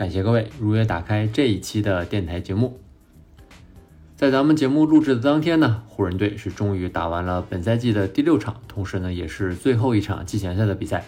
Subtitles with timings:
[0.00, 2.80] 感谢各位如约打开这一期的电台节目。
[4.16, 11.04] 在咱们节目录制的当天呢，湖人队是终于打完了本赛季的第六场，同时呢也是最后一场季前赛的比赛。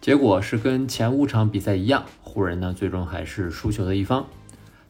[0.00, 4.26] 结果是跟前五场比赛一样，湖人呢最终还是输球的一方。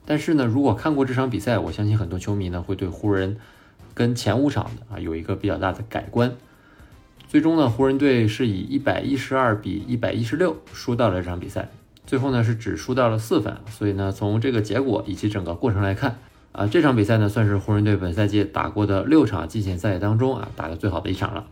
[0.04, 3.38] 但是呢，如果看过这场比赛，我相信很多球迷呢会对湖人
[3.94, 6.34] 跟前五场的啊有一个比较大的改观。
[7.26, 11.70] 最终呢，湖人队是以一百一十二比一百一十六输到了这场比赛，
[12.06, 16.18] 最后呢是只输到了四分，所以呢从这个结果以及整个过程来看，
[16.52, 21.44] 啊这场比赛呢算是湖人队本赛季打过的六场季前赛当中啊打的最好的一场了。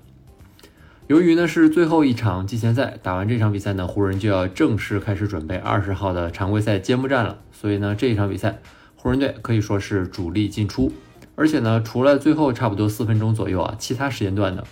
[1.07, 8.61] 由于呢是最后一场季前赛，打完这场比赛呢，湖人就要正式开始准备二十号的常规赛揭幕战了，所以呢这一场比赛，
[8.97, 10.93] 湖人队可以说是主力进出，
[11.35, 14.63] 而且呢除了最后差不多四分钟左右啊，其他时间段呢。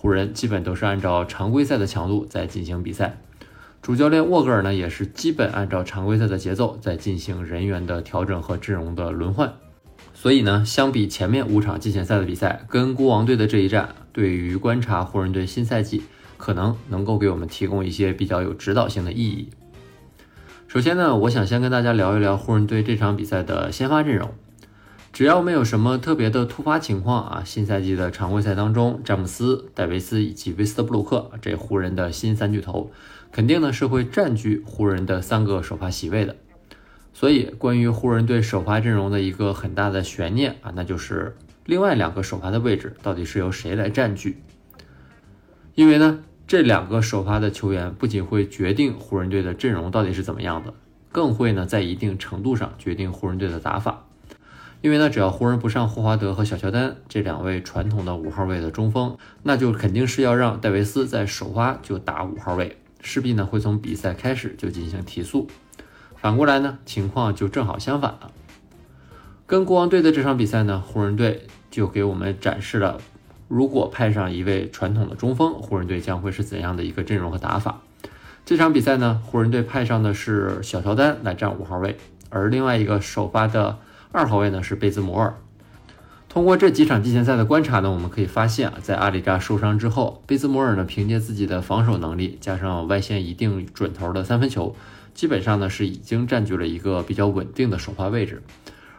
[0.00, 3.18] 湖人基本都是按照常规赛的强度在进行比赛，
[3.80, 9.52] 主教练沃格尔呢也是基本按照常规赛的节奏在进行人员的调整和阵容的轮换。
[10.12, 16.02] 所以呢，相比前面五场季前赛的比赛，跟国王队的这一战，对于观察湖人队新赛季
[16.36, 19.48] 可能能够给我们提供一些比较有指导性的意义。
[20.66, 24.30] 首先呢，我想先跟大家聊一聊湖人队这场比赛的先发阵容。
[25.18, 32.92] 只要没有什么特别的突发情况啊，新赛季的常规赛当中，詹姆斯、戴维斯以及威斯特布鲁克这湖人的新三巨头，
[33.32, 36.36] 肯定呢是会占据湖人的三个首发席位的。
[37.12, 44.40] 所以，关于湖人队首发阵容的一个很大的悬念啊，那就是另外两个首发的位置到底是由谁来占据？
[45.74, 50.74] 因为呢，这两个首发的球员不仅会决定湖人队的阵容到底是怎么样的，
[51.10, 54.04] 更会呢在一定程度上决定湖人队的打法。
[54.80, 65.48] 因为呢，只要湖人不上霍华德和小乔丹这两位传统的五号位的中锋，那就肯定是要让戴维斯在首发就打五号位，势必呢会从比赛开始就进行提速。
[66.14, 68.30] 反过来呢，情况就正好相反了。
[69.46, 73.00] 跟国王队的这场比赛呢，湖人队就给我们展示了，
[73.48, 77.80] 如果派上一位传统的中锋，湖人队将会是怎样的一个阵容和打法。
[78.44, 81.96] 这场比赛呢，湖人队派上的是小乔丹来占五号位，
[82.30, 83.78] 而另外一个首发的。
[84.10, 85.34] 二号位呢是贝兹摩尔。
[86.28, 94.76] 通过这几场季前赛的观察呢，我们可以发现啊，在阿里扎受伤之后，贝兹摩尔呢凭借自己的防守能力，加上外线一定准头的三分球，
[95.14, 98.42] 基本上呢是已经占据了一个比较稳定的首发位置。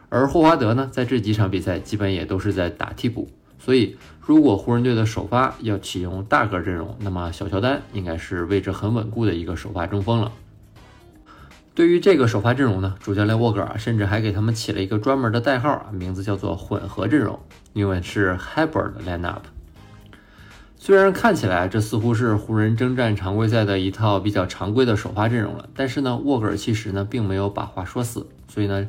[0.08, 3.28] 而霍华德呢，在这几场比赛基本也都是在打替补。
[3.60, 10.32] 所以，如果湖人队的首发要启用大个阵容，那么小乔丹应该是位置很稳固的一个首发中锋了。
[11.80, 17.40] 对于这个首发阵容呢，主教练沃格尔甚至还给他们起了一个专门的代号啊，名字叫做混合阵容，
[17.72, 19.40] 英文是 Hybrid Lineup。
[20.76, 28.86] 虽然看起来这似乎是湖人征战常规赛的一套比较常规的首发阵容了，但是呢，沃格尔其实呢并没有把话说死，所以呢，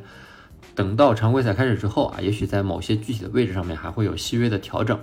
[0.74, 5.00] 等到常规赛开始之后啊，也许在某些具体的位置上面还会有细微的调整。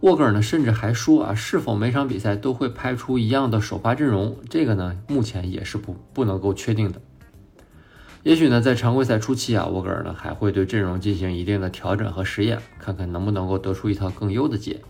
[0.00, 4.36] 沃格尔呢，甚至还说啊，是否每场比赛都会派出一样的首发阵容？
[4.48, 7.00] 这个呢，目前也是不不能够确定的。
[8.22, 14.80] 也许呢，在常规赛初期啊，沃格尔呢还会对阵容进行一定的调整和实验，看看能不能够得出一套更优的解。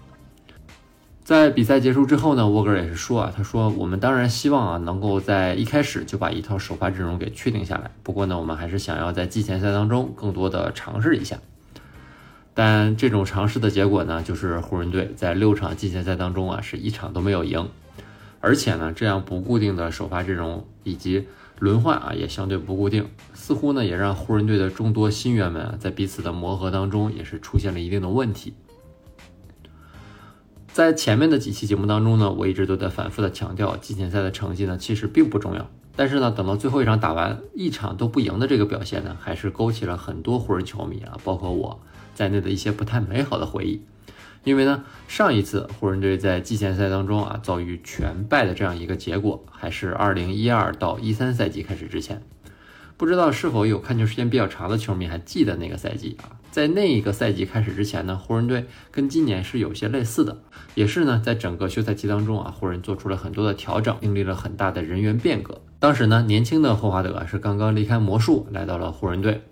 [1.24, 7.91] 在比赛结束之后呢，沃格尔也是说啊，他说我们当然希望啊，能够在一开始就把一套首发阵容给确定下来。
[8.02, 11.38] 不过呢，我们还是想要在季前赛当中更多的尝试一下。
[12.58, 17.69] 但这种尝试的结果呢，就是湖人队在六场季前赛当中啊，是一场都没有赢，
[18.41, 21.28] 而且呢，这样不固定的首发阵容以及
[21.60, 28.54] 轮换啊，也相对不固定，似乎呢，也让湖人队的众多新员们啊，在彼此的磨合当中也是出现了一定的问题。
[30.66, 35.71] 在前面的几期节目当中呢，我一直都在反复的强调，季前赛的成绩呢，其实并不重要。
[35.94, 41.80] 但是呢，等到最后一场打完，一场都不赢的这个表现呢，还是勾起了很多湖人球迷啊，包括我。
[42.18, 43.80] 在内的一些不太美好的回忆，
[44.42, 52.20] 因为呢，上一次湖人队在季前赛当中啊遭遇全败的这样一个结果，还是二零一二到一三赛季开始之前。
[52.97, 56.34] 不知道是否有看球时间比较长的球迷还记得那个赛季啊？
[56.50, 60.38] 在那一个赛季开始之前呢，湖人队跟今年是有些类似的，
[60.74, 65.60] 也是呢，在整个休赛期当中啊，湖人做出了很多的调整，经历了很大的人员变革。
[65.78, 69.42] 当时呢，年轻的霍华德是刚刚离开魔术，来到了湖人队，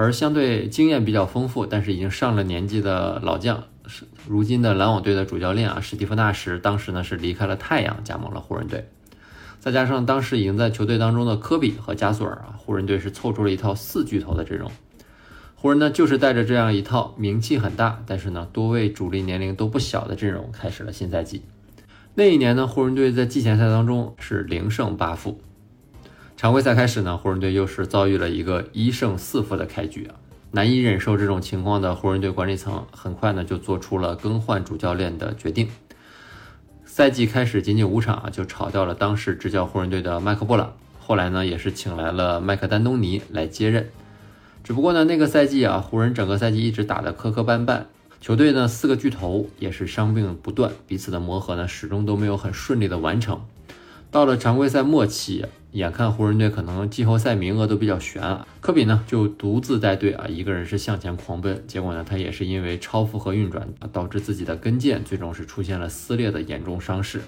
[0.00, 8.88] 而相对经验比较丰富，但是已经上了年纪的老将，是如今的篮网队的主教练啊，史蒂夫纳什，当时呢是离开了太阳，加盟了湖人队。
[9.58, 14.70] 再加上当时已经在球队当中的科比和加索尔啊，湖人队是凑出了一套四巨头的阵容。
[15.56, 21.42] 湖人呢，就是带着这样一套名气很大，但是呢，多位主力年龄都不小的阵容，开始了新赛季。
[22.14, 25.40] 那一年呢，湖人队在季前赛当中是零胜八负。
[26.38, 30.14] 常规赛开始呢，湖人队又是遭遇了一个一胜四负的开局啊，
[30.52, 35.68] 难以忍受这种情况的湖人队管理层很快呢就做出了更换主教练的决定。
[36.84, 43.90] 赛季开始仅仅五场啊，就炒掉了当时执教湖人队的麦克布朗，后来呢也是请来了麦克丹东尼来接任。
[44.62, 47.86] 只不过呢，那个赛季啊，湖人整个赛季一直打得磕磕绊绊，
[48.20, 53.40] 球队呢四个巨头也是伤病不断，彼此的磨合呢始终都没有很顺利的完成。
[54.10, 61.62] 到了常规赛末期，眼看湖人队可能季后赛名额都比较悬啊，科比呢就独自带队啊，一个人是向前狂奔。
[61.66, 67.20] 结果呢，他也是因为超负荷运转，导致自己的跟腱最终是出现了撕裂的严重伤势。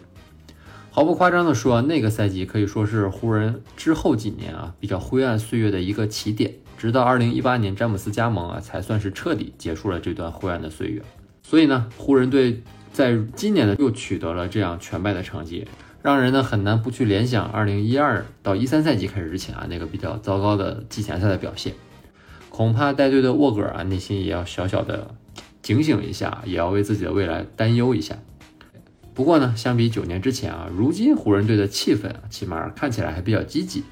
[0.90, 6.54] 毫不夸张的说，那个赛季可以说是湖人之后几年啊比较灰暗岁月的一个起点。
[6.78, 11.02] 直到二零一八年詹姆斯加盟啊，才算是彻底结束了这段灰暗的岁月。
[11.42, 15.68] 所以呢，湖人队在今年呢又取得了这样全败的成绩。
[16.02, 21.74] 让人呢很难不去联想二零一二到一三赛季开始之前啊那个比较糟糕的季前赛的表现，
[22.48, 25.14] 恐怕带队的沃格尔啊内心也要小小的
[25.60, 28.16] 警醒一下，也要为自己的未来担忧一下。
[29.12, 33.84] 不过呢，相比九年之前啊，如今湖人队的气氛啊起码看起来还比较积极。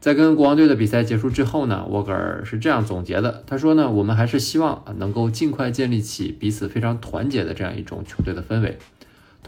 [0.00, 8.78] 在跟国王队的比赛结束之后呢，沃格尔是这样总结的，他说呢，我们还是希望能够尽快建立起彼此非常团结的这样一种球队的氛围。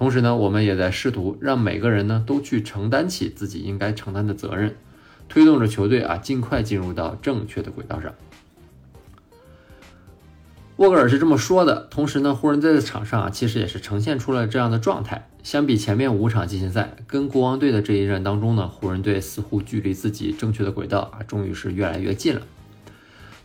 [0.01, 4.75] 同时呢，我们也在试图让每个人呢都去承担起自己应该承担的责任，
[5.29, 8.15] 推动着球队啊尽快进入到正确的轨道上。
[10.77, 11.87] 沃格尔是这么说的。
[11.91, 15.29] 同时呢，湖人在场上啊其实也是呈现出了这样的状态。
[15.43, 22.41] 相比前面五场季前赛，跟国王队的这一战当中呢，湖人队似乎距离自己正确的轨道啊终于是越来越近了。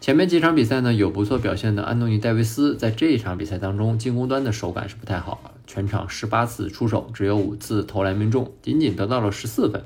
[0.05, 5.51] 前面几场比赛呢，有不错表现的安东尼戴维斯，在这一场比赛当中进攻端的手感是不太好。
[5.65, 9.83] 全场十八次出手，只有五次投篮命中，仅仅得到了十四分。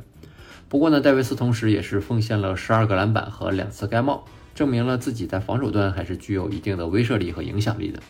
[0.68, 8.01] 不过呢，戴维斯同时也是奉献了十二个篮板和两次盖帽，证明了自己在防守端还是具有一定的威慑力和影响力的。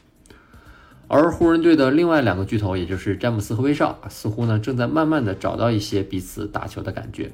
[1.07, 7.31] 而湖人队的另外两个巨头，也就是詹姆斯和威少，似乎呢正在慢慢的找到一些彼此打球的感觉。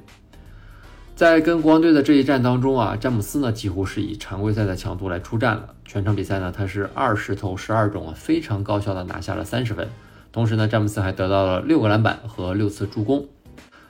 [1.16, 5.74] 在跟国王队的这一战当中啊，詹姆斯呢几乎是以常规赛的强度来出战了。
[5.86, 9.88] 全场比赛呢，他是二十投十二中啊，非常高效的拿下了三十分。
[10.30, 13.26] 同时呢，詹姆斯还得到了六个篮板和六次助攻。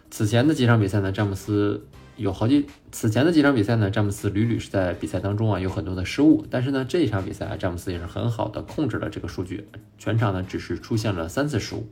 [0.09, 1.85] 此前的几场比赛呢，詹姆斯
[2.15, 6.47] 有好几此前的几场比赛呢，詹姆斯屡屡是在比赛当中啊有很多的失误。
[6.49, 9.67] 但是呢，这一场比赛啊，詹姆斯也是很好的控制了这个数据，
[9.99, 11.89] 全场呢只是出现了三次失误。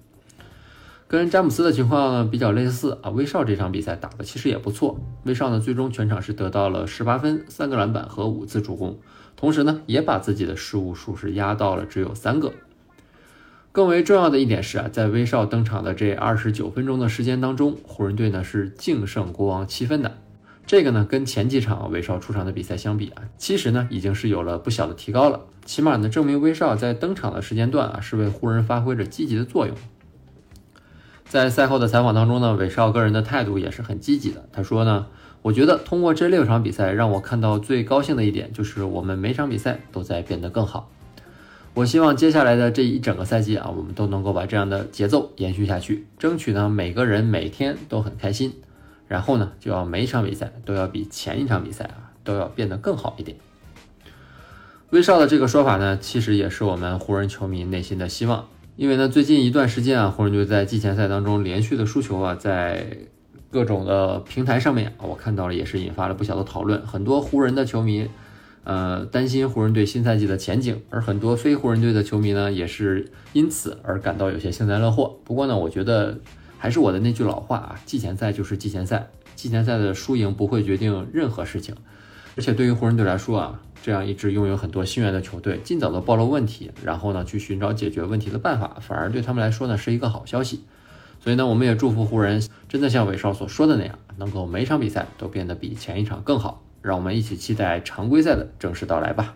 [1.07, 4.99] 跟詹姆斯的情况呢比较类似啊，威少这场比赛打的其实也不错。
[5.25, 8.99] 威少呢，最终全场是得到了十八分、三个篮板和五次助攻，
[9.37, 12.53] 同时呢，也把自己的失误数是压到了只有三个。
[13.71, 20.19] 更为重要的一点是啊，在威少登场的这二十九分钟的时间当中，湖人队呢是净胜国王七分的。
[20.67, 25.41] 这个呢，跟前几场威少出场的比赛相比啊，其实呢已经是有了不小的提高了。
[25.65, 29.77] 起码呢，证明威少在登场的时间段啊，是为湖人发挥着积极的作用。
[31.35, 34.45] 在赛后的采访当中呢，韦少个人的态度也是很积极的。
[34.53, 35.07] 他说呢，
[35.43, 40.89] 我觉得通过这六场比赛，让我看到最高兴的一点就是我们每场比赛都在变得更好。
[41.75, 48.53] 我希望接下来的这一整个赛季啊，我们都能够把这样的节奏延续下去，争取呢每个人每天都很开心。
[49.09, 53.37] 然后呢，就要每一场比赛都要比前一场比赛啊都要变得更好一点。
[54.91, 58.47] 威少的这个说法呢，其实也是我们湖人球迷内心的希望。
[58.77, 62.99] 因为呢，最近一段时间啊，湖人队在季前赛当中连续的输球啊，在
[63.49, 66.85] 各种的平台上面，我看到了也是引发了不小的讨论。
[66.85, 68.09] 很多湖人的球迷，
[68.65, 75.21] 呃，担心湖人队新赛季的前景，而很多非湖人队的球迷呢，也是因此而感到有些幸灾乐祸。
[75.23, 76.19] 不过呢，我觉得
[76.59, 81.77] 还是我的那句老话啊，季前赛就是季前赛，季前赛的输赢不会决定任何事情。
[82.37, 90.65] 而且对于湖人队来说啊，这样一支拥有很多新援的球队，尽早的暴露问题，然后呢去寻找解决问题的办法，反而对他们来说呢是一个好消息。
[91.21, 96.63] 所以呢，我们也祝福湖人真的像韦少所说的那样，能够每场比赛都变得比前一场更好。
[96.81, 99.35] 让我们一起期待常规赛的正式到来吧。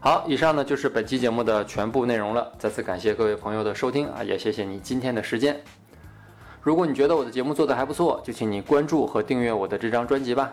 [0.00, 2.52] 好，以上呢就是本期节目的全部内容了。
[2.58, 5.58] 再次感谢各位朋友的收听啊，也谢谢你今天的时间。
[6.60, 10.52] 如果你觉得我的节目做得还不错，就请你关注和订阅我的这张专辑吧。